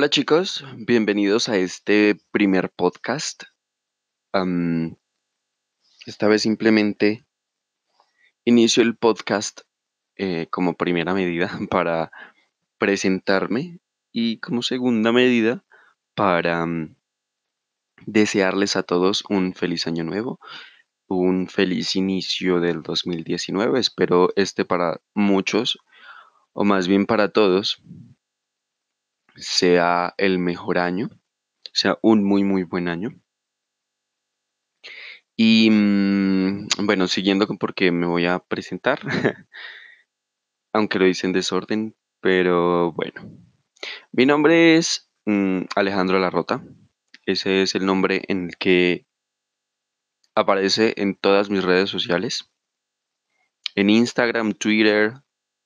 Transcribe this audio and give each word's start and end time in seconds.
Hola 0.00 0.08
chicos, 0.08 0.64
bienvenidos 0.78 1.50
a 1.50 1.58
este 1.58 2.18
primer 2.30 2.70
podcast. 2.70 3.42
Esta 6.06 6.26
vez 6.26 6.40
simplemente 6.40 7.26
inicio 8.46 8.82
el 8.82 8.96
podcast 8.96 9.60
eh, 10.16 10.46
como 10.50 10.72
primera 10.72 11.12
medida 11.12 11.50
para 11.70 12.10
presentarme 12.78 13.80
y 14.10 14.38
como 14.38 14.62
segunda 14.62 15.12
medida 15.12 15.66
para 16.14 16.64
mm, 16.64 16.96
desearles 18.06 18.76
a 18.76 18.82
todos 18.82 19.22
un 19.28 19.52
feliz 19.52 19.86
año 19.86 20.02
nuevo, 20.02 20.40
un 21.08 21.46
feliz 21.46 21.94
inicio 21.94 22.58
del 22.60 22.80
2019. 22.80 23.78
Espero 23.78 24.30
este 24.34 24.64
para 24.64 25.02
muchos, 25.12 25.78
o 26.54 26.64
más 26.64 26.88
bien 26.88 27.04
para 27.04 27.28
todos, 27.28 27.82
sea 29.40 30.14
el 30.18 30.38
mejor 30.38 30.78
año, 30.78 31.10
sea 31.72 31.98
un 32.02 32.24
muy, 32.24 32.44
muy 32.44 32.62
buen 32.64 32.88
año. 32.88 33.10
Y 35.36 35.70
mm, 35.70 36.68
bueno, 36.84 37.08
siguiendo 37.08 37.46
con 37.46 37.58
porque 37.58 37.90
me 37.90 38.06
voy 38.06 38.26
a 38.26 38.40
presentar, 38.40 39.00
aunque 40.72 40.98
lo 40.98 41.06
hice 41.06 41.26
en 41.26 41.32
desorden, 41.32 41.96
pero 42.20 42.92
bueno. 42.92 43.22
Mi 44.12 44.26
nombre 44.26 44.76
es 44.76 45.10
mm, 45.24 45.62
Alejandro 45.74 46.18
Larrota. 46.18 46.62
Ese 47.24 47.62
es 47.62 47.74
el 47.74 47.86
nombre 47.86 48.22
en 48.28 48.46
el 48.46 48.56
que 48.56 49.06
aparece 50.34 50.94
en 50.96 51.14
todas 51.14 51.48
mis 51.48 51.64
redes 51.64 51.88
sociales. 51.88 52.50
En 53.74 53.88
Instagram, 53.88 54.52
Twitter, 54.52 55.14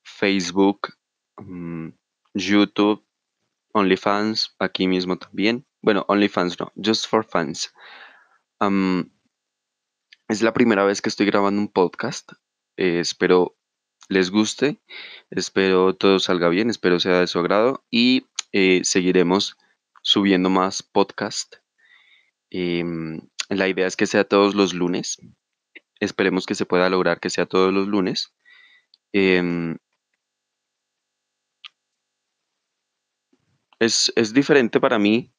Facebook, 0.02 0.94
mm, 1.38 1.88
YouTube, 2.34 3.04
OnlyFans, 3.74 4.54
aquí 4.58 4.86
mismo 4.86 5.18
también. 5.18 5.66
Bueno, 5.82 6.04
OnlyFans 6.08 6.58
no, 6.58 6.72
Just 6.76 7.08
for 7.08 7.24
Fans. 7.24 7.74
Es 10.28 10.42
la 10.42 10.54
primera 10.54 10.84
vez 10.84 11.02
que 11.02 11.08
estoy 11.08 11.26
grabando 11.26 11.60
un 11.60 11.68
podcast. 11.68 12.32
eh, 12.76 13.00
espero 13.00 13.56
les 14.08 14.30
guste, 14.30 14.80
espero 15.30 15.94
todo 15.94 16.18
salga 16.18 16.48
bien, 16.48 16.70
espero 16.70 17.00
sea 17.00 17.20
de 17.20 17.26
su 17.26 17.38
agrado 17.38 17.84
y 17.90 18.26
eh, 18.52 18.82
seguiremos 18.84 19.56
subiendo 20.02 20.50
más 20.50 20.82
podcast. 20.82 21.56
Em, 22.50 23.20
la 23.48 23.68
idea 23.68 23.86
es 23.86 23.96
que 23.96 24.06
sea 24.06 24.24
todos 24.24 24.54
los 24.54 24.74
lunes. 24.74 25.18
Esperemos 26.00 26.46
que 26.46 26.54
se 26.54 26.66
pueda 26.66 26.90
lograr 26.90 27.20
que 27.20 27.30
sea 27.30 27.46
todos 27.46 27.72
los 27.72 27.88
lunes. 27.88 28.34
Em, 29.12 29.78
es, 33.84 34.12
es 34.16 34.32
diferente 34.34 34.80
para 34.80 34.98
mí 34.98 35.32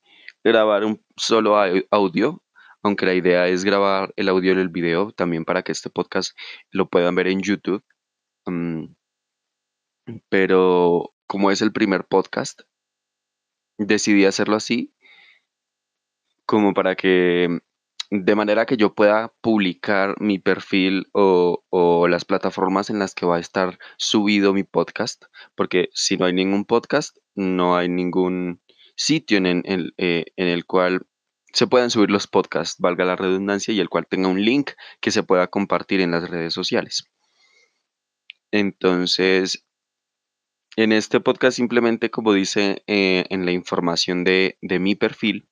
grabar 0.43 0.83
un 0.85 1.03
solo 1.17 1.55
au- 1.57 1.87
audio, 1.91 2.43
aunque 2.83 3.05
la 3.05 3.13
idea 3.15 3.47
es 3.47 3.63
grabar 3.63 4.13
el 4.15 4.29
audio 4.29 4.53
y 4.53 4.59
el 4.59 4.69
video 4.69 5.11
también 5.11 5.45
para 5.45 5.63
que 5.63 5.71
este 5.71 5.89
podcast 5.89 6.37
lo 6.71 6.87
puedan 6.89 7.15
ver 7.15 7.27
en 7.27 7.41
YouTube. 7.41 7.83
Mm, 8.45 8.85
pero 10.29 11.13
como 11.27 11.51
es 11.51 11.61
el 11.61 11.71
primer 11.71 12.05
podcast, 12.05 12.61
decidí 13.77 14.25
hacerlo 14.25 14.55
así, 14.55 14.93
como 16.45 16.73
para 16.73 16.95
que, 16.95 17.59
de 18.11 18.35
manera 18.35 18.65
que 18.65 18.77
yo 18.77 18.93
pueda 18.93 19.33
publicar 19.41 20.15
mi 20.21 20.39
perfil 20.39 21.07
o, 21.13 21.63
o 21.69 22.07
las 22.07 22.25
plataformas 22.25 22.89
en 22.89 22.99
las 22.99 23.13
que 23.15 23.25
va 23.25 23.37
a 23.37 23.39
estar 23.39 23.79
subido 23.97 24.53
mi 24.53 24.63
podcast, 24.63 25.25
porque 25.55 25.89
si 25.93 26.17
no 26.17 26.25
hay 26.25 26.33
ningún 26.33 26.65
podcast, 26.65 27.17
no 27.35 27.75
hay 27.77 27.89
ningún 27.89 28.61
sitio 28.95 29.37
en, 29.37 29.45
en- 29.47 29.93
eh, 29.97 30.25
en 30.35 30.47
el 30.47 30.65
cual 30.65 31.05
se 31.53 31.67
puedan 31.67 31.89
subir 31.89 32.11
los 32.11 32.27
podcasts, 32.27 32.75
valga 32.79 33.05
la 33.05 33.15
redundancia, 33.15 33.73
y 33.73 33.79
el 33.79 33.89
cual 33.89 34.07
tenga 34.07 34.27
un 34.27 34.43
link 34.43 34.71
que 35.01 35.11
se 35.11 35.23
pueda 35.23 35.47
compartir 35.47 36.01
en 36.01 36.11
las 36.11 36.29
redes 36.29 36.53
sociales. 36.53 37.05
Entonces, 38.51 39.65
en 40.77 40.91
este 40.91 41.19
podcast 41.19 41.55
simplemente, 41.55 42.09
como 42.11 42.33
dice 42.33 42.83
eh, 42.87 43.25
en 43.29 43.45
la 43.45 43.51
información 43.51 44.23
de, 44.23 44.57
de 44.61 44.79
mi 44.79 44.95
perfil, 44.95 45.47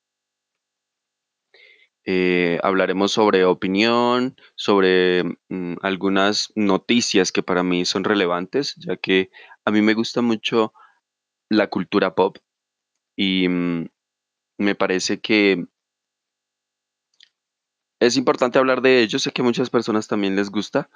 eh, 2.06 2.58
hablaremos 2.62 3.12
sobre 3.12 3.44
opinión, 3.44 4.36
sobre 4.56 5.24
mm, 5.48 5.76
algunas 5.82 6.52
noticias 6.54 7.32
que 7.32 7.42
para 7.42 7.62
mí 7.62 7.84
son 7.84 8.04
relevantes, 8.04 8.74
ya 8.76 8.96
que 8.96 9.30
a 9.64 9.70
mí 9.70 9.82
me 9.82 9.94
gusta 9.94 10.22
mucho 10.22 10.72
la 11.48 11.68
cultura 11.68 12.14
pop 12.14 12.38
y 13.16 13.48
mm, 13.48 13.88
me 14.58 14.74
parece 14.74 15.20
que 15.20 15.66
es 18.00 18.16
importante 18.16 18.58
hablar 18.58 18.82
de 18.82 19.00
ello. 19.00 19.18
Sé 19.18 19.32
que 19.32 19.42
a 19.42 19.44
muchas 19.44 19.70
personas 19.70 20.08
también 20.08 20.36
les 20.36 20.50
gusta, 20.50 20.90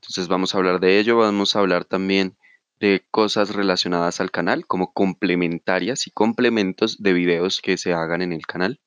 entonces 0.00 0.28
vamos 0.28 0.54
a 0.54 0.58
hablar 0.58 0.80
de 0.80 0.98
ello. 0.98 1.16
Vamos 1.18 1.56
a 1.56 1.60
hablar 1.60 1.84
también 1.84 2.36
de 2.80 3.06
cosas 3.10 3.54
relacionadas 3.54 4.20
al 4.20 4.30
canal, 4.30 4.66
como 4.66 4.92
complementarias 4.92 6.06
y 6.06 6.10
complementos 6.10 7.02
de 7.02 7.12
videos 7.12 7.60
que 7.62 7.78
se 7.78 7.92
hagan 7.92 8.22
en 8.22 8.32
el 8.32 8.46
canal. 8.46 8.80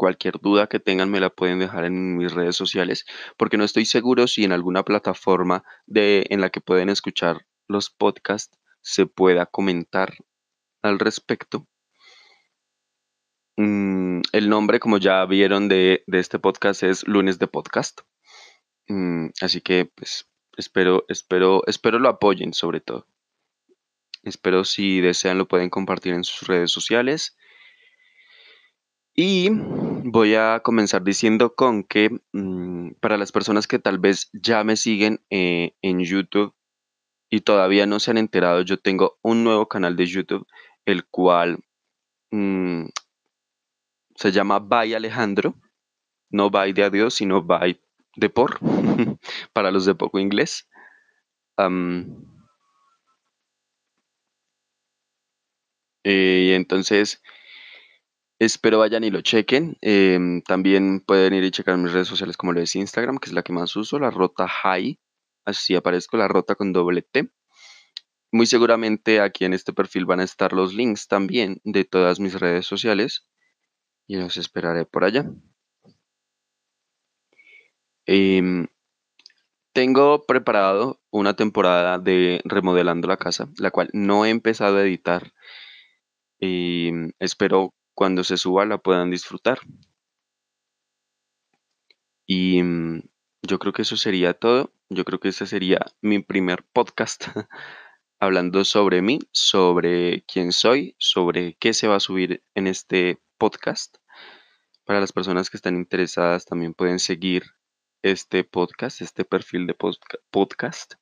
Cualquier 0.00 0.40
duda 0.40 0.66
que 0.66 0.80
tengan 0.80 1.10
me 1.10 1.20
la 1.20 1.28
pueden 1.28 1.58
dejar 1.58 1.84
en 1.84 2.16
mis 2.16 2.32
redes 2.32 2.56
sociales, 2.56 3.04
porque 3.36 3.58
no 3.58 3.64
estoy 3.64 3.84
seguro 3.84 4.26
si 4.28 4.44
en 4.44 4.52
alguna 4.52 4.82
plataforma 4.82 5.62
de, 5.84 6.24
en 6.30 6.40
la 6.40 6.48
que 6.48 6.62
pueden 6.62 6.88
escuchar 6.88 7.44
los 7.68 7.90
podcasts 7.90 8.58
se 8.80 9.04
pueda 9.04 9.44
comentar 9.44 10.14
al 10.80 11.00
respecto. 11.00 11.66
Mm, 13.58 14.22
el 14.32 14.48
nombre, 14.48 14.80
como 14.80 14.96
ya 14.96 15.22
vieron 15.26 15.68
de, 15.68 16.02
de 16.06 16.18
este 16.18 16.38
podcast, 16.38 16.82
es 16.82 17.06
Lunes 17.06 17.38
de 17.38 17.48
Podcast. 17.48 18.00
Mm, 18.88 19.26
así 19.42 19.60
que, 19.60 19.84
pues, 19.84 20.30
espero, 20.56 21.04
espero, 21.08 21.62
espero 21.66 21.98
lo 21.98 22.08
apoyen 22.08 22.54
sobre 22.54 22.80
todo. 22.80 23.06
Espero 24.22 24.64
si 24.64 25.02
desean 25.02 25.36
lo 25.36 25.46
pueden 25.46 25.68
compartir 25.68 26.14
en 26.14 26.24
sus 26.24 26.48
redes 26.48 26.70
sociales. 26.70 27.36
Y 29.14 29.50
voy 30.04 30.34
a 30.34 30.60
comenzar 30.60 31.02
diciendo 31.02 31.54
con 31.54 31.84
que 31.84 32.20
mm, 32.32 32.92
para 33.00 33.16
las 33.16 33.32
personas 33.32 33.66
que 33.66 33.78
tal 33.78 33.98
vez 33.98 34.30
ya 34.32 34.64
me 34.64 34.76
siguen 34.76 35.20
eh, 35.30 35.74
en 35.82 36.00
YouTube 36.00 36.54
y 37.30 37.42
todavía 37.42 37.86
no 37.86 38.00
se 38.00 38.10
han 38.10 38.18
enterado, 38.18 38.62
yo 38.62 38.78
tengo 38.78 39.18
un 39.22 39.44
nuevo 39.44 39.68
canal 39.68 39.96
de 39.96 40.06
YouTube, 40.06 40.46
el 40.84 41.06
cual 41.06 41.60
mm, 42.30 42.86
se 44.16 44.32
llama 44.32 44.58
Bye 44.58 44.96
Alejandro. 44.96 45.54
No 46.30 46.50
bye 46.50 46.72
de 46.72 46.84
adiós, 46.84 47.14
sino 47.14 47.42
bye 47.42 47.80
de 48.16 48.28
por, 48.30 48.58
para 49.52 49.70
los 49.70 49.84
de 49.84 49.94
poco 49.94 50.18
inglés. 50.18 50.68
Eh, 56.04 56.46
y 56.48 56.52
entonces, 56.52 57.22
espero 58.40 58.78
vayan 58.78 59.04
y 59.04 59.10
lo 59.10 59.20
chequen. 59.20 59.76
Em, 59.82 60.42
también 60.42 61.00
pueden 61.00 61.34
ir 61.34 61.44
y 61.44 61.50
checar 61.50 61.76
mis 61.78 61.92
redes 61.92 62.08
sociales 62.08 62.36
como 62.36 62.52
lo 62.52 62.60
es 62.60 62.74
Instagram, 62.74 63.18
que 63.18 63.28
es 63.28 63.34
la 63.34 63.42
que 63.42 63.52
más 63.52 63.76
uso, 63.76 63.98
la 63.98 64.10
Rota 64.10 64.48
High. 64.48 64.98
Así 65.44 65.76
aparezco, 65.76 66.16
la 66.16 66.28
Rota 66.28 66.54
con 66.54 66.72
doble 66.72 67.02
T. 67.02 67.30
Muy 68.32 68.46
seguramente 68.46 69.20
aquí 69.20 69.44
en 69.44 69.54
este 69.54 69.72
perfil 69.72 70.06
van 70.06 70.20
a 70.20 70.24
estar 70.24 70.52
los 70.52 70.74
links 70.74 71.08
también 71.08 71.60
de 71.64 71.84
todas 71.84 72.20
mis 72.20 72.38
redes 72.40 72.66
sociales 72.66 73.26
y 74.06 74.16
los 74.16 74.36
esperaré 74.36 74.86
por 74.86 75.04
allá. 75.04 75.30
Em, 78.06 78.66
tengo 79.72 80.24
preparado 80.26 81.00
una 81.10 81.34
temporada 81.36 81.98
de 81.98 82.40
Remodelando 82.44 83.08
la 83.08 83.16
Casa, 83.16 83.48
la 83.58 83.70
cual 83.70 83.90
no 83.92 84.24
he 84.24 84.30
empezado 84.30 84.78
a 84.78 84.82
editar 84.82 85.32
mm, 86.40 87.10
espero 87.18 87.74
cuando 87.94 88.24
se 88.24 88.36
suba 88.36 88.64
la 88.66 88.78
puedan 88.78 89.10
disfrutar. 89.10 89.60
Y 92.26 92.62
mm, 92.62 93.02
yo 93.42 93.58
creo 93.58 93.72
que 93.72 93.82
eso 93.82 93.96
sería 93.96 94.34
todo. 94.34 94.72
Yo 94.88 95.04
creo 95.04 95.20
que 95.20 95.28
ese 95.28 95.46
sería 95.46 95.86
mi 96.00 96.20
primer 96.20 96.64
podcast 96.72 97.24
hablando 98.20 98.64
sobre 98.64 99.02
mí, 99.02 99.18
sobre 99.32 100.24
quién 100.24 100.52
soy, 100.52 100.94
sobre 100.98 101.56
qué 101.58 101.72
se 101.72 101.88
va 101.88 101.96
a 101.96 102.00
subir 102.00 102.44
en 102.54 102.66
este 102.66 103.20
podcast. 103.38 103.96
Para 104.84 105.00
las 105.00 105.12
personas 105.12 105.50
que 105.50 105.56
están 105.56 105.76
interesadas 105.76 106.44
también 106.44 106.74
pueden 106.74 106.98
seguir 106.98 107.44
este 108.02 108.44
podcast, 108.44 109.00
este 109.02 109.24
perfil 109.24 109.66
de 109.66 109.76
podcast. 110.30 110.94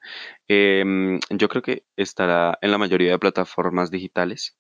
Em, 0.49 1.21
yo 1.31 1.49
creo 1.49 1.63
que 1.63 1.85
estará 1.97 2.59
en 2.63 2.71
la 2.71 2.79
mayoría 2.79 3.11
de 3.13 3.19
plataformas 3.19 3.91
digitales. 3.91 4.57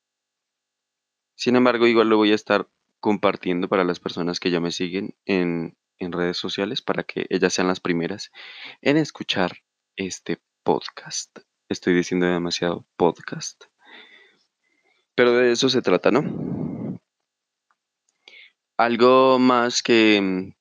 Sin 1.38 1.55
embargo, 1.55 1.87
igual 1.87 2.08
lo 2.08 2.17
voy 2.17 2.32
a 2.32 2.35
estar 2.35 2.69
compartiendo 2.99 3.69
para 3.69 3.85
las 3.85 4.00
personas 4.00 4.40
que 4.40 4.50
ya 4.50 4.58
me 4.58 4.73
siguen 4.73 5.14
en, 5.25 5.79
en 5.99 6.11
redes 6.11 6.37
sociales 6.37 6.82
para 6.82 7.05
que 7.05 7.26
ellas 7.31 7.55
sean 7.55 7.69
las 7.69 7.79
primeras 7.79 8.32
en 8.82 8.96
escuchar 8.96 9.58
este 9.94 10.43
podcast. 10.64 11.38
Estoy 11.69 11.94
diciendo 11.94 12.26
demasiado 12.26 12.88
podcast. 12.96 13.67
Pero 15.14 15.31
de 15.31 15.52
eso 15.52 15.69
se 15.69 15.81
trata, 15.81 16.11
¿no? 16.11 16.99
Algo 18.76 19.38
más 19.38 19.84
que 19.84 20.20
mm, 20.20 20.56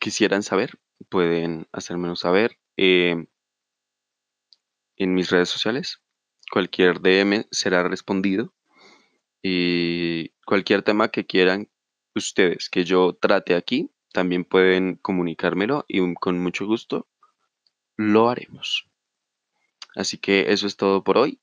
quisieran 0.00 0.42
saber, 0.42 0.78
pueden 1.10 1.68
hacérmelo 1.70 2.16
saber 2.16 2.58
eh, 2.78 3.26
en 4.96 5.14
mis 5.14 5.28
redes 5.28 5.50
sociales. 5.50 6.00
Cualquier 6.50 7.02
DM 7.02 7.44
será 7.50 7.82
respondido. 7.82 8.54
Y 9.42 10.30
cualquier 10.46 10.82
tema 10.82 11.08
que 11.08 11.26
quieran 11.26 11.68
ustedes 12.14 12.68
que 12.70 12.84
yo 12.84 13.14
trate 13.14 13.54
aquí, 13.54 13.90
también 14.12 14.44
pueden 14.44 14.96
comunicármelo 14.96 15.84
y 15.88 16.14
con 16.14 16.38
mucho 16.38 16.66
gusto 16.66 17.08
lo 17.96 18.28
haremos. 18.28 18.86
Así 19.94 20.18
que 20.18 20.52
eso 20.52 20.66
es 20.66 20.76
todo 20.76 21.02
por 21.04 21.18
hoy. 21.18 21.40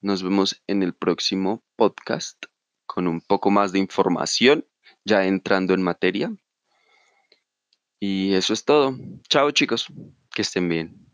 Nos 0.00 0.22
vemos 0.22 0.62
en 0.66 0.82
el 0.82 0.94
próximo 0.94 1.64
podcast 1.76 2.46
con 2.86 3.06
un 3.06 3.20
poco 3.20 3.50
más 3.50 3.72
de 3.72 3.78
información, 3.78 4.66
ya 5.04 5.26
entrando 5.26 5.74
en 5.74 5.82
materia. 5.82 6.34
Y 7.98 8.34
eso 8.34 8.52
es 8.52 8.64
todo. 8.64 8.96
Chao 9.28 9.50
chicos, 9.50 9.88
que 10.34 10.42
estén 10.42 10.68
bien. 10.68 11.05